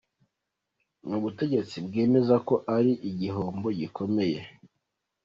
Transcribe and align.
N’ubutegetsi 1.07 1.75
bwemeza 1.85 2.35
ko 2.47 2.55
ari 2.75 2.91
igihombo 3.09 3.67
gikomeye. 3.79 4.39